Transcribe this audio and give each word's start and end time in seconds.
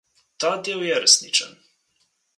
Ta 0.43 0.49
del 0.67 0.81
je 0.87 0.97
resničen. 1.03 1.51